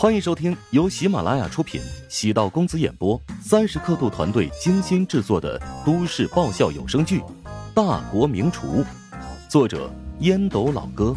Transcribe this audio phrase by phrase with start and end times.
[0.00, 7.18] 欢迎收听由喜马拉雅出品、喜道公子演播、三十刻度团队精心制作的都市爆笑有声剧
[7.74, 8.68] 《大国名厨》，
[9.50, 11.16] 作者烟斗老哥，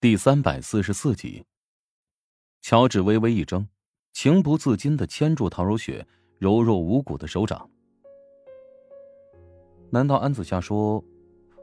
[0.00, 1.44] 第三百四十四集。
[2.62, 3.66] 乔治微微一怔，
[4.12, 6.06] 情不自禁的牵住陶如雪
[6.38, 7.68] 柔弱无骨的手掌。
[9.90, 11.02] 难道安子夏说，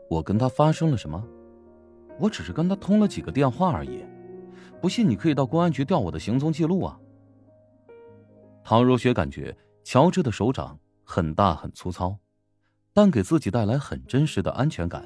[0.10, 1.26] 我跟他发生了什么？
[2.20, 4.04] 我只是跟他通了几个电话而已，
[4.82, 6.98] 不信你可以到公安局调我的行踪记录啊。
[8.64, 12.18] 唐如雪感觉乔治的手掌很大很粗糙，
[12.94, 15.04] 但给自己带来很真实的安全感。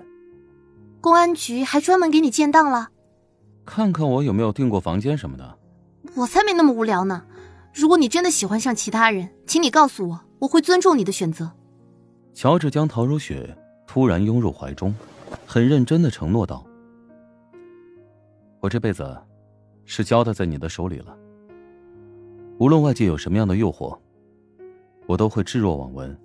[1.01, 2.89] 公安局还专门给你建档了？
[3.65, 5.57] 看看我有没有订过房间什么的。
[6.15, 7.25] 我才没那么无聊呢。
[7.73, 11.51] 如果你真的喜欢上其他人，请你告诉我，我会尊重你的选择。
[12.33, 13.55] 乔治将陶如雪
[13.85, 14.93] 突然拥入怀中，
[15.45, 16.65] 很认真的承诺道。
[18.67, 19.17] 我这辈子
[19.85, 21.17] 是交代在你的手里了。
[22.59, 23.97] 无论外界有什么样的诱惑，
[25.05, 26.19] 我都会置若罔闻。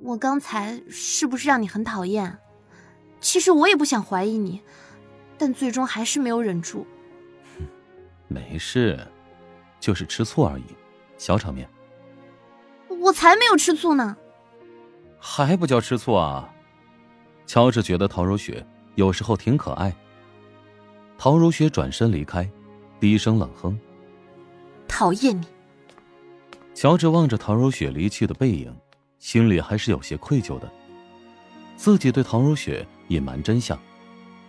[0.00, 2.38] 我刚才是不是让你很讨厌？
[3.20, 4.62] 其实我也不想怀疑你，
[5.36, 6.86] 但最终还是没有忍住。
[8.26, 8.98] 没事，
[9.78, 10.64] 就是吃醋而已，
[11.18, 11.68] 小场面。
[12.88, 14.16] 我才没有吃醋呢。
[15.18, 16.50] 还不叫吃醋啊？
[17.44, 19.94] 乔治觉得陶如雪有时候挺可爱。
[21.16, 22.48] 陶如雪转身离开，
[23.00, 23.78] 低声冷哼
[24.86, 25.46] ：“讨厌你。”
[26.74, 28.74] 乔治望着陶如雪离去的背影，
[29.18, 30.70] 心里还是有些愧疚的。
[31.76, 33.78] 自己对陶如雪隐瞒真相，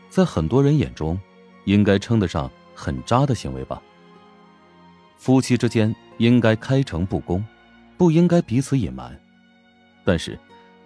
[0.09, 1.19] 在很多人眼中，
[1.65, 3.81] 应该称得上很渣的行为吧。
[5.17, 7.45] 夫妻之间应该开诚布公，
[7.97, 9.17] 不应该彼此隐瞒。
[10.03, 10.37] 但是，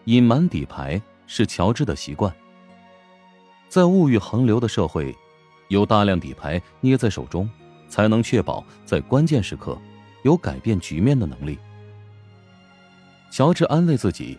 [0.06, 2.34] 隐瞒底牌是乔治的习惯。
[3.70, 5.16] 在物欲横流的社会。
[5.70, 7.50] 有大量底牌捏在手中，
[7.88, 9.80] 才能确保在关键时刻
[10.24, 11.58] 有改变局面的能力。
[13.32, 14.38] 乔治安慰自己，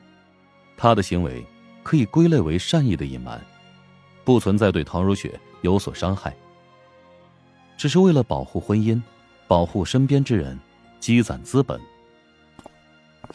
[0.76, 1.44] 他的行为
[1.82, 3.40] 可以归类为善意的隐瞒，
[4.24, 6.34] 不存在对唐如雪有所伤害，
[7.76, 9.00] 只是为了保护婚姻，
[9.46, 10.58] 保护身边之人，
[10.98, 11.80] 积攒资本。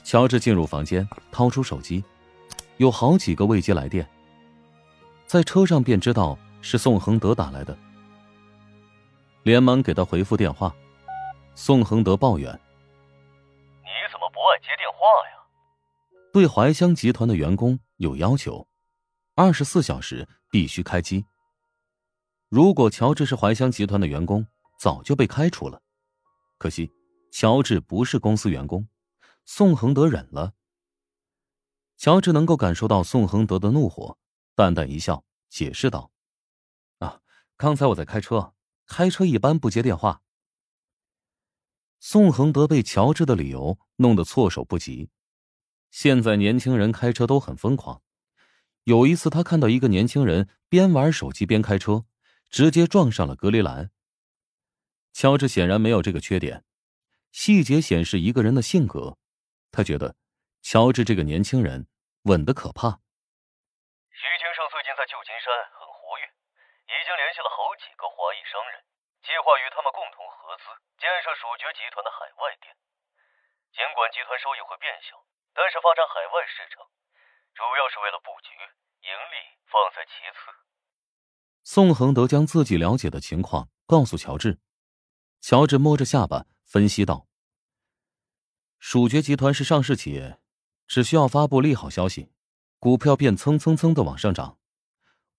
[0.03, 2.03] 乔治进入房间，掏出手机，
[2.78, 4.05] 有好几个未接来电，
[5.25, 7.77] 在车上便知道是宋恒德打来的。
[9.43, 10.75] 连忙给他回复电话，
[11.53, 12.51] 宋恒德抱怨
[13.85, 15.45] ：“你怎么不爱接电话呀？”
[16.33, 18.67] 对怀乡集团的员工有要求，
[19.35, 21.23] 二十四小时必须开机。
[22.49, 24.47] 如果乔治是怀乡集团的员工，
[24.79, 25.83] 早就被开除了。
[26.57, 26.91] 可惜
[27.31, 28.87] 乔治不是公司员工，
[29.45, 30.53] 宋恒德忍了。
[31.95, 34.17] 乔治能够感受到宋恒德的怒火，
[34.55, 36.14] 淡淡一笑，解释道：“啊，
[37.57, 38.53] 刚才我在开车。”
[38.88, 40.21] 开车一般不接电话。
[41.99, 45.09] 宋恒德被乔治的理由弄得措手不及。
[45.89, 48.03] 现在年轻人开车都很疯狂。
[48.83, 52.05] 有一次，他看到一个年轻人边玩手机边开车，
[52.51, 53.89] 直接撞上了隔离栏。
[55.13, 56.63] 乔治显然没有这个缺点。
[57.31, 59.17] 细节显示一个人的性格。
[59.72, 60.16] 他觉得，
[60.61, 61.87] 乔治这个年轻人
[62.25, 63.01] 稳得可怕。
[64.11, 65.49] 徐金胜最近在旧金山。
[66.85, 68.81] 已经联系了好几个华裔商人，
[69.35, 70.63] 计划与他们共同合资
[70.96, 72.72] 建设蜀爵集团的海外店。
[73.75, 75.19] 尽管集团收益会变小，
[75.51, 76.88] 但是发展海外市场，
[77.51, 78.56] 主要是为了布局，
[79.03, 79.35] 盈利
[79.68, 80.40] 放在其次。
[81.68, 84.57] 宋恒德将自己了解的情况告诉乔治，
[85.41, 87.28] 乔治摸着下巴分析道
[88.79, 90.40] ：“蜀爵集团是上市企业，
[90.88, 92.31] 只需要发布利好消息，
[92.79, 94.57] 股票便蹭蹭蹭的往上涨，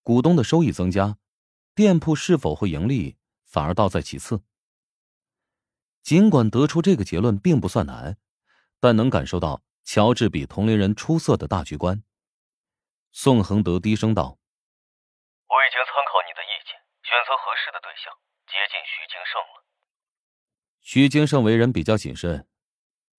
[0.02, 1.16] 股东的收益增加。”
[1.74, 3.16] 店铺是否会盈利，
[3.56, 4.44] 反而倒在其次。
[6.02, 8.18] 尽管得出这个结论并不算难，
[8.78, 12.04] 但能感受到乔治比同龄人出色的大局观。
[13.12, 14.36] 宋恒德低声道
[15.48, 18.12] ：“我已经参考你的意见，选择合适的对象，
[18.44, 19.64] 接近徐金胜了。”
[20.84, 22.46] 徐金胜为人比较谨慎，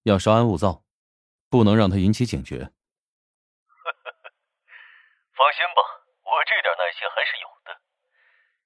[0.03, 0.83] 要稍安勿躁，
[1.49, 2.57] 不能让他引起警觉。
[5.33, 5.81] 放心吧，
[6.21, 7.81] 我这点耐心还是有的。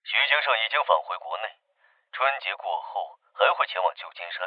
[0.03, 1.47] 徐金胜已经返回国内，
[2.21, 4.45] 春节过后还会前往旧金山，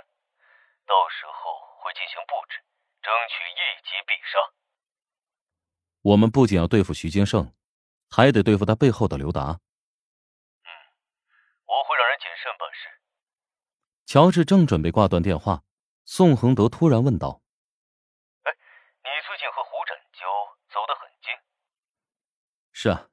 [0.87, 2.63] 到时候会进行布置，
[3.03, 4.39] 争取一击必杀。
[6.03, 7.53] 我们不仅要对付徐金胜，
[8.09, 9.59] 还得对付他背后的刘达。
[10.63, 10.71] 嗯，
[11.67, 12.87] 我会让人谨慎办事。
[14.07, 15.65] 乔治正准备挂断电话，
[16.05, 17.43] 宋恒德突然问道
[18.47, 18.53] ：“哎，
[19.03, 20.21] 你最近和胡展娇
[20.73, 21.35] 走得很近
[22.71, 23.09] ？”“是啊，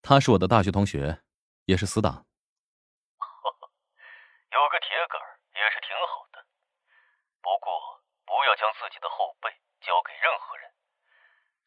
[0.00, 1.24] 他是我的大学同学。”
[1.66, 2.25] 也是死党。
[4.56, 5.20] 有个铁杆
[5.52, 6.40] 也是挺好的，
[7.44, 7.68] 不过
[8.24, 9.52] 不要将自己的后背
[9.84, 10.64] 交给任何人，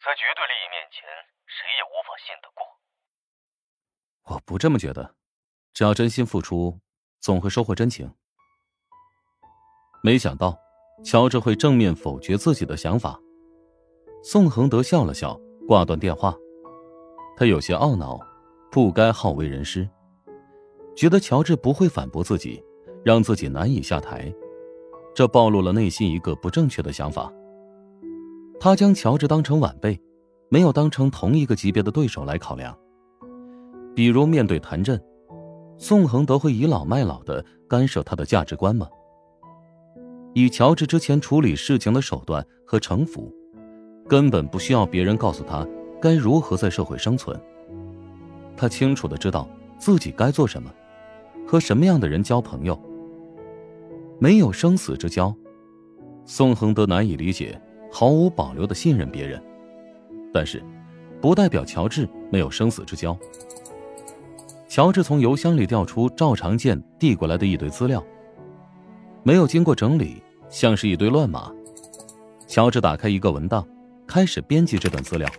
[0.01, 1.06] 在绝对利益面前，
[1.45, 2.65] 谁也无法信得过。
[4.33, 5.15] 我不这么觉得，
[5.71, 6.80] 只要真心付出，
[7.19, 8.12] 总会收获真情。
[10.01, 10.57] 没想到，
[11.06, 13.19] 乔治会正面否决自己的想法。
[14.24, 16.33] 宋恒德笑了笑，挂断电话。
[17.38, 18.19] 他有些懊恼，
[18.71, 19.88] 不该好为人师，
[20.97, 22.65] 觉得乔治不会反驳自己。
[23.04, 24.34] 让自己难以下台，
[25.16, 27.31] 这暴露了内心一个不正确的想法。
[28.60, 30.00] 他将乔治当成晚辈，
[30.50, 32.78] 没有当成同一个级别的对手来考量。
[33.96, 35.01] 比如面对谭震，
[35.78, 38.88] 宋恒德会倚老卖老的干涉他的价值观吗？
[40.34, 43.34] 以乔治之前处理事情的手段和城府，
[44.07, 45.68] 根本不需要别人告诉他
[46.01, 47.40] 该如何在社会生存。
[48.56, 49.48] 他清楚的知道
[49.78, 50.72] 自己该做什么，
[51.48, 52.80] 和什么样的人交朋友。
[54.21, 55.33] 没有生死之交，
[56.25, 59.42] 宋恒德难以理解，毫无保留的信任别人，
[60.33, 60.62] 但是，
[61.21, 63.18] 不代表乔治没有生死之交。
[64.68, 68.04] 乔治从邮箱里调出赵长健递过来的一堆资料，
[69.24, 71.50] 没有经过整理，像是一堆乱码。
[72.45, 73.65] 乔治打开一个文档，
[74.06, 75.30] 开始编辑这段资料，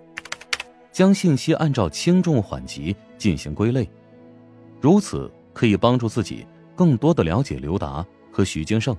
[0.91, 3.87] 将信息按照轻重缓急进行归类，
[4.81, 8.03] 如此可以帮助自己更多的了解刘达。
[8.41, 8.97] 和徐金胜。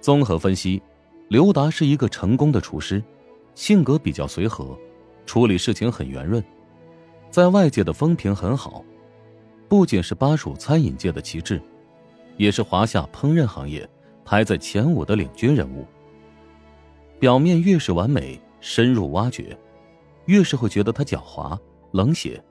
[0.00, 0.82] 综合分析，
[1.28, 3.04] 刘达是一个成功的厨师，
[3.54, 4.74] 性格比较随和，
[5.26, 6.42] 处理事情很圆润，
[7.30, 8.82] 在外界的风评很好，
[9.68, 11.60] 不仅是巴蜀餐饮界的旗帜，
[12.38, 13.86] 也是华夏烹饪行业
[14.24, 15.86] 排在前五的领军人物。
[17.20, 19.54] 表面越是完美，深入挖掘，
[20.24, 21.58] 越是会觉得他狡猾
[21.92, 22.42] 冷血。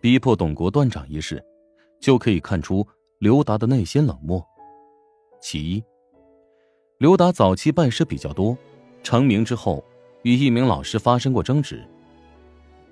[0.00, 1.44] 逼迫董国断掌一事，
[2.00, 2.86] 就可以看出。
[3.18, 4.44] 刘达的内心冷漠。
[5.40, 5.84] 其一，
[6.98, 8.56] 刘达早期拜师比较多，
[9.02, 9.82] 成名之后
[10.22, 11.84] 与一名老师发生过争执。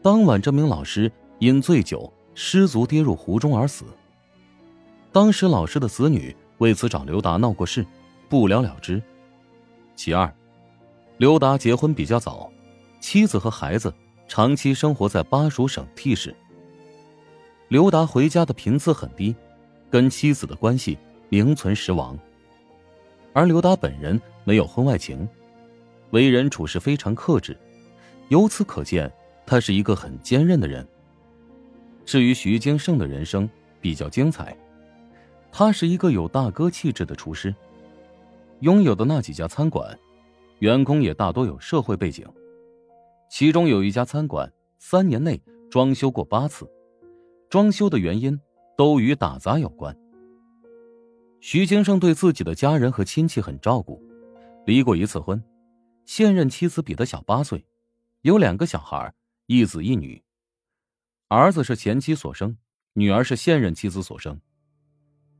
[0.02, 3.84] 当晚，这名老师因醉酒失足跌入湖中而死。
[5.12, 7.86] 当时，老师的子女为此找刘达闹过事，
[8.28, 9.00] 不了了之。
[9.94, 10.34] 其二，
[11.18, 12.50] 刘达结婚比较早，
[12.98, 13.94] 妻子和孩子
[14.26, 16.34] 长期生活在巴蜀省 T 市。
[17.68, 19.32] 刘达回家的频次很低。
[19.96, 20.98] 跟妻子的关系
[21.30, 22.18] 名存实亡，
[23.32, 25.26] 而刘达本人没有婚外情，
[26.10, 27.58] 为人处事非常克制，
[28.28, 29.10] 由此可见，
[29.46, 30.86] 他是一个很坚韧的人。
[32.04, 33.48] 至于徐金胜的人生
[33.80, 34.54] 比较精彩，
[35.50, 37.54] 他是一个有大哥气质的厨师，
[38.60, 39.98] 拥有的那几家餐馆，
[40.58, 42.22] 员工也大多有社会背景，
[43.30, 45.40] 其中有一家餐馆三年内
[45.70, 46.70] 装修过八次，
[47.48, 48.38] 装修的原因。
[48.76, 49.96] 都与打杂有关。
[51.40, 54.02] 徐金胜对自己的家人和亲戚很照顾，
[54.66, 55.42] 离过一次婚，
[56.04, 57.64] 现任妻子比他小八岁，
[58.22, 59.12] 有两个小孩，
[59.46, 60.22] 一子一女。
[61.28, 62.56] 儿子是前妻所生，
[62.94, 64.40] 女儿是现任妻子所生。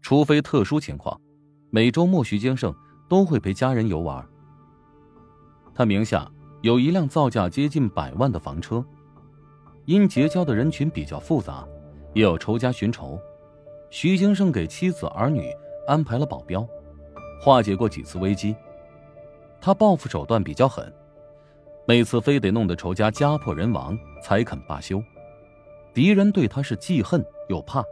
[0.01, 1.21] 除非特殊情况，
[1.71, 2.75] 每周末徐金胜
[3.09, 4.25] 都会陪家人游玩。
[5.75, 6.31] 他名下
[6.63, 8.85] 有一辆造价接近百万的房车，
[9.85, 11.67] 因结交的人群比较复杂。
[12.17, 13.21] 也有仇家寻仇，
[13.91, 15.55] 徐金胜给妻子儿女
[15.87, 16.67] 安排了保镖，
[17.39, 18.57] 化解过几次危机。
[19.61, 20.91] 他报复手段比较狠，
[21.87, 24.99] 每次非得弄得仇家家破人亡才肯罢休。
[25.93, 27.85] 敌人对他是既恨又怕。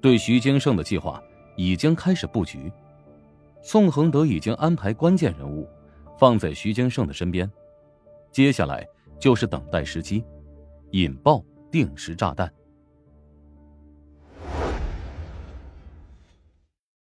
[0.00, 1.22] 对徐金胜的计划
[1.54, 2.72] 已经开始布局，
[3.62, 5.68] 宋恒德已经安排关键人物
[6.18, 7.48] 放在徐金胜的身边，
[8.32, 8.84] 接下来
[9.20, 10.24] 就是等待时机，
[10.90, 12.52] 引爆定时炸弹。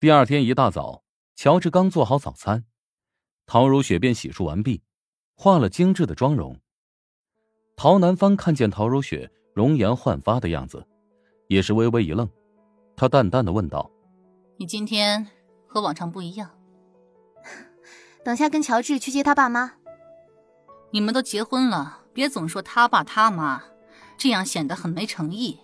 [0.00, 1.02] 第二天一大早，
[1.36, 2.64] 乔治刚做好早餐，
[3.44, 4.82] 陶如雪便洗漱完毕，
[5.34, 6.58] 化了精致的妆容。
[7.76, 10.86] 陶南方看见陶如雪容颜焕发的样子，
[11.48, 12.26] 也是微微一愣，
[12.96, 13.90] 他淡淡的问道
[14.56, 15.28] ：“你今天
[15.66, 16.48] 和往常不一样。
[18.24, 19.74] 等下跟乔治去接他爸妈。
[20.92, 23.62] 你们都结婚了，别总说他爸他妈，
[24.16, 25.60] 这样显得很没诚意。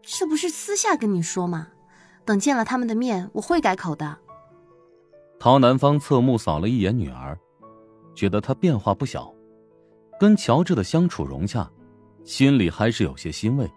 [0.00, 1.72] 这不是私下跟你说吗？”
[2.24, 4.16] 等见了他们的面，我会改口的。
[5.38, 7.38] 陶南方侧目扫了一眼女儿，
[8.14, 9.34] 觉得她变化不小，
[10.18, 11.70] 跟乔治的相处融洽，
[12.24, 13.70] 心里还是有些欣慰。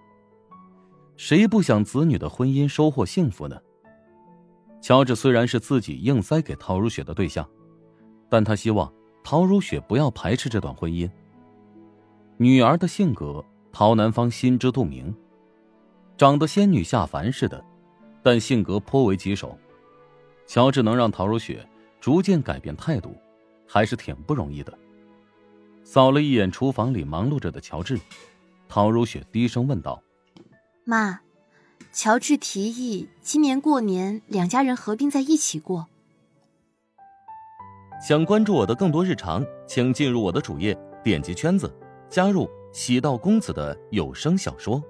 [1.16, 3.58] 谁不想子女的婚姻收获幸福呢？
[4.82, 7.48] 乔治虽然是自己硬塞给陶如雪的对象，
[8.30, 8.92] 但他希望
[9.24, 11.10] 陶如雪不要排斥这段婚姻。
[12.36, 15.16] 女儿的性格，陶南方心知肚明，
[16.18, 17.64] 长得仙女下凡似的，
[18.24, 19.58] 但性格颇为棘手。
[20.48, 21.68] 乔治能让陶如雪
[22.00, 23.16] 逐渐改变态度，
[23.68, 24.74] 还是挺不容易的。
[25.84, 28.00] 扫了一眼厨房里忙碌着的乔治，
[28.68, 30.02] 陶如雪低声问道
[30.86, 31.22] ：“妈，
[31.92, 35.88] 乔治提议今年过年两家人合并在一起过。”
[38.06, 41.74] 想关注我的更多日常，请进入我的主页，点击圈子，
[42.10, 44.82] 加入喜道公子的有声小说。